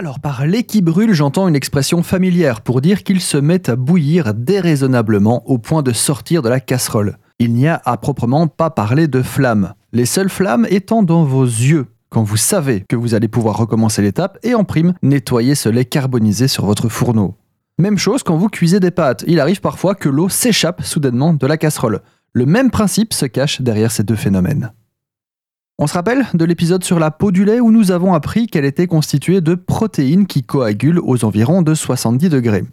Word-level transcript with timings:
Alors 0.00 0.18
par 0.18 0.46
lait 0.46 0.62
qui 0.62 0.80
brûle, 0.80 1.12
j'entends 1.12 1.46
une 1.46 1.54
expression 1.54 2.02
familière 2.02 2.62
pour 2.62 2.80
dire 2.80 3.02
qu'il 3.02 3.20
se 3.20 3.36
met 3.36 3.68
à 3.68 3.76
bouillir 3.76 4.32
déraisonnablement 4.32 5.46
au 5.46 5.58
point 5.58 5.82
de 5.82 5.92
sortir 5.92 6.40
de 6.40 6.48
la 6.48 6.58
casserole. 6.58 7.18
Il 7.38 7.52
n'y 7.52 7.68
a 7.68 7.82
à 7.84 7.98
proprement 7.98 8.46
pas 8.46 8.70
parler 8.70 9.08
de 9.08 9.20
flammes. 9.20 9.74
Les 9.92 10.06
seules 10.06 10.30
flammes 10.30 10.66
étant 10.70 11.02
dans 11.02 11.24
vos 11.24 11.44
yeux, 11.44 11.84
quand 12.08 12.22
vous 12.22 12.38
savez 12.38 12.82
que 12.88 12.96
vous 12.96 13.12
allez 13.12 13.28
pouvoir 13.28 13.58
recommencer 13.58 14.00
l'étape 14.00 14.38
et 14.42 14.54
en 14.54 14.64
prime 14.64 14.94
nettoyer 15.02 15.54
ce 15.54 15.68
lait 15.68 15.84
carbonisé 15.84 16.48
sur 16.48 16.64
votre 16.64 16.88
fourneau. 16.88 17.34
Même 17.78 17.98
chose 17.98 18.22
quand 18.22 18.38
vous 18.38 18.48
cuisez 18.48 18.80
des 18.80 18.90
pâtes, 18.90 19.22
il 19.26 19.38
arrive 19.38 19.60
parfois 19.60 19.94
que 19.94 20.08
l'eau 20.08 20.30
s'échappe 20.30 20.82
soudainement 20.82 21.34
de 21.34 21.46
la 21.46 21.58
casserole. 21.58 22.00
Le 22.32 22.46
même 22.46 22.70
principe 22.70 23.12
se 23.12 23.26
cache 23.26 23.60
derrière 23.60 23.92
ces 23.92 24.04
deux 24.04 24.16
phénomènes. 24.16 24.72
On 25.82 25.86
se 25.86 25.94
rappelle 25.94 26.26
de 26.34 26.44
l'épisode 26.44 26.84
sur 26.84 26.98
la 26.98 27.10
peau 27.10 27.30
du 27.30 27.46
lait 27.46 27.58
où 27.58 27.70
nous 27.70 27.90
avons 27.90 28.12
appris 28.12 28.48
qu'elle 28.48 28.66
était 28.66 28.86
constituée 28.86 29.40
de 29.40 29.54
protéines 29.54 30.26
qui 30.26 30.42
coagulent 30.42 31.00
aux 31.02 31.24
environs 31.24 31.62
de 31.62 31.72
70 31.72 32.28
degrés. 32.28 32.64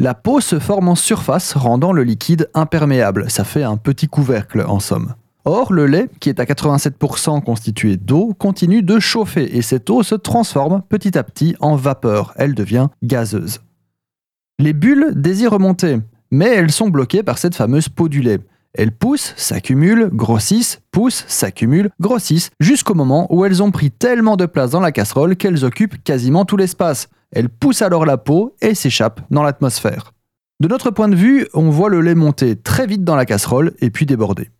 La 0.00 0.14
peau 0.14 0.40
se 0.40 0.58
forme 0.58 0.88
en 0.88 0.96
surface, 0.96 1.54
rendant 1.54 1.92
le 1.92 2.02
liquide 2.02 2.50
imperméable. 2.52 3.30
Ça 3.30 3.44
fait 3.44 3.62
un 3.62 3.76
petit 3.76 4.08
couvercle 4.08 4.64
en 4.66 4.80
somme. 4.80 5.14
Or, 5.44 5.72
le 5.72 5.86
lait, 5.86 6.08
qui 6.18 6.28
est 6.28 6.40
à 6.40 6.44
87% 6.44 7.40
constitué 7.40 7.96
d'eau, 7.96 8.34
continue 8.36 8.82
de 8.82 8.98
chauffer 8.98 9.56
et 9.56 9.62
cette 9.62 9.88
eau 9.88 10.02
se 10.02 10.16
transforme 10.16 10.82
petit 10.88 11.16
à 11.16 11.22
petit 11.22 11.54
en 11.60 11.76
vapeur. 11.76 12.32
Elle 12.34 12.56
devient 12.56 12.88
gazeuse. 13.04 13.60
Les 14.58 14.72
bulles 14.72 15.12
désirent 15.14 15.52
remonter, 15.52 16.00
mais 16.32 16.48
elles 16.48 16.72
sont 16.72 16.88
bloquées 16.88 17.22
par 17.22 17.38
cette 17.38 17.54
fameuse 17.54 17.88
peau 17.88 18.08
du 18.08 18.22
lait. 18.22 18.40
Elles 18.76 18.92
poussent, 18.92 19.34
s'accumulent, 19.36 20.10
grossissent, 20.12 20.80
poussent, 20.90 21.24
s'accumulent, 21.28 21.90
grossissent, 22.00 22.50
jusqu'au 22.58 22.94
moment 22.94 23.32
où 23.32 23.44
elles 23.44 23.62
ont 23.62 23.70
pris 23.70 23.92
tellement 23.92 24.36
de 24.36 24.46
place 24.46 24.70
dans 24.70 24.80
la 24.80 24.90
casserole 24.90 25.36
qu'elles 25.36 25.64
occupent 25.64 26.02
quasiment 26.02 26.44
tout 26.44 26.56
l'espace. 26.56 27.08
Elles 27.30 27.48
poussent 27.48 27.82
alors 27.82 28.04
la 28.04 28.16
peau 28.16 28.56
et 28.60 28.74
s'échappent 28.74 29.20
dans 29.30 29.44
l'atmosphère. 29.44 30.12
De 30.60 30.68
notre 30.68 30.90
point 30.90 31.08
de 31.08 31.16
vue, 31.16 31.46
on 31.54 31.70
voit 31.70 31.88
le 31.88 32.00
lait 32.00 32.14
monter 32.14 32.56
très 32.56 32.86
vite 32.86 33.04
dans 33.04 33.16
la 33.16 33.26
casserole 33.26 33.74
et 33.80 33.90
puis 33.90 34.06
déborder. 34.06 34.50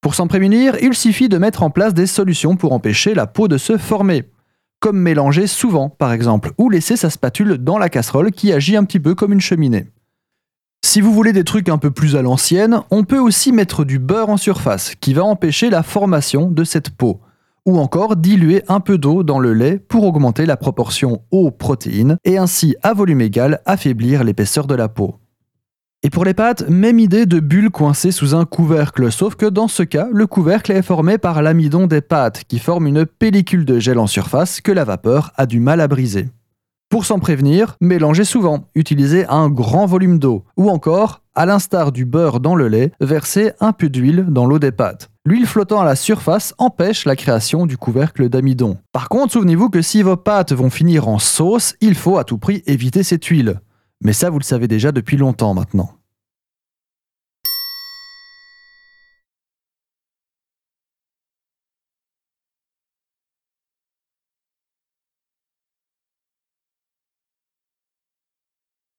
Pour 0.00 0.14
s'en 0.14 0.28
prémunir, 0.28 0.76
il 0.80 0.94
suffit 0.94 1.28
de 1.28 1.38
mettre 1.38 1.62
en 1.62 1.70
place 1.70 1.92
des 1.92 2.06
solutions 2.06 2.56
pour 2.56 2.72
empêcher 2.72 3.14
la 3.14 3.26
peau 3.26 3.48
de 3.48 3.58
se 3.58 3.76
former. 3.76 4.24
Comme 4.80 4.98
mélanger 4.98 5.46
souvent, 5.46 5.90
par 5.90 6.12
exemple, 6.12 6.52
ou 6.56 6.70
laisser 6.70 6.96
sa 6.96 7.10
spatule 7.10 7.58
dans 7.58 7.78
la 7.78 7.88
casserole 7.88 8.30
qui 8.30 8.52
agit 8.52 8.76
un 8.76 8.84
petit 8.84 9.00
peu 9.00 9.14
comme 9.14 9.32
une 9.32 9.40
cheminée. 9.40 9.88
Si 10.90 11.02
vous 11.02 11.12
voulez 11.12 11.34
des 11.34 11.44
trucs 11.44 11.68
un 11.68 11.76
peu 11.76 11.90
plus 11.90 12.16
à 12.16 12.22
l'ancienne, 12.22 12.80
on 12.90 13.04
peut 13.04 13.18
aussi 13.18 13.52
mettre 13.52 13.84
du 13.84 13.98
beurre 13.98 14.30
en 14.30 14.38
surface 14.38 14.94
qui 14.94 15.12
va 15.12 15.22
empêcher 15.22 15.68
la 15.68 15.82
formation 15.82 16.50
de 16.50 16.64
cette 16.64 16.88
peau. 16.88 17.20
Ou 17.66 17.76
encore 17.78 18.16
diluer 18.16 18.62
un 18.68 18.80
peu 18.80 18.96
d'eau 18.96 19.22
dans 19.22 19.38
le 19.38 19.52
lait 19.52 19.78
pour 19.78 20.04
augmenter 20.04 20.46
la 20.46 20.56
proportion 20.56 21.20
eau-protéine 21.30 22.16
et 22.24 22.38
ainsi 22.38 22.74
à 22.82 22.94
volume 22.94 23.20
égal 23.20 23.60
affaiblir 23.66 24.24
l'épaisseur 24.24 24.66
de 24.66 24.74
la 24.74 24.88
peau. 24.88 25.16
Et 26.02 26.08
pour 26.08 26.24
les 26.24 26.32
pâtes, 26.32 26.66
même 26.70 26.98
idée 26.98 27.26
de 27.26 27.38
bulle 27.38 27.68
coincée 27.68 28.10
sous 28.10 28.34
un 28.34 28.46
couvercle, 28.46 29.12
sauf 29.12 29.34
que 29.34 29.44
dans 29.44 29.68
ce 29.68 29.82
cas, 29.82 30.08
le 30.10 30.26
couvercle 30.26 30.72
est 30.72 30.80
formé 30.80 31.18
par 31.18 31.42
l'amidon 31.42 31.86
des 31.86 32.00
pâtes 32.00 32.44
qui 32.48 32.58
forme 32.58 32.86
une 32.86 33.04
pellicule 33.04 33.66
de 33.66 33.78
gel 33.78 33.98
en 33.98 34.06
surface 34.06 34.62
que 34.62 34.72
la 34.72 34.84
vapeur 34.84 35.32
a 35.36 35.44
du 35.44 35.60
mal 35.60 35.82
à 35.82 35.86
briser. 35.86 36.30
Pour 36.90 37.04
s'en 37.04 37.18
prévenir, 37.18 37.76
mélangez 37.82 38.24
souvent, 38.24 38.70
utilisez 38.74 39.26
un 39.26 39.50
grand 39.50 39.84
volume 39.84 40.18
d'eau, 40.18 40.44
ou 40.56 40.70
encore, 40.70 41.20
à 41.34 41.44
l'instar 41.44 41.92
du 41.92 42.06
beurre 42.06 42.40
dans 42.40 42.54
le 42.54 42.66
lait, 42.66 42.92
versez 42.98 43.52
un 43.60 43.72
peu 43.72 43.90
d'huile 43.90 44.24
dans 44.30 44.46
l'eau 44.46 44.58
des 44.58 44.72
pâtes. 44.72 45.10
L'huile 45.26 45.46
flottant 45.46 45.82
à 45.82 45.84
la 45.84 45.96
surface 45.96 46.54
empêche 46.56 47.04
la 47.04 47.14
création 47.14 47.66
du 47.66 47.76
couvercle 47.76 48.30
d'amidon. 48.30 48.78
Par 48.92 49.10
contre, 49.10 49.34
souvenez-vous 49.34 49.68
que 49.68 49.82
si 49.82 50.02
vos 50.02 50.16
pâtes 50.16 50.54
vont 50.54 50.70
finir 50.70 51.08
en 51.08 51.18
sauce, 51.18 51.74
il 51.82 51.94
faut 51.94 52.16
à 52.16 52.24
tout 52.24 52.38
prix 52.38 52.62
éviter 52.64 53.02
cette 53.02 53.26
huile. 53.26 53.60
Mais 54.02 54.14
ça, 54.14 54.30
vous 54.30 54.38
le 54.38 54.44
savez 54.44 54.66
déjà 54.66 54.90
depuis 54.90 55.18
longtemps 55.18 55.52
maintenant. 55.52 55.97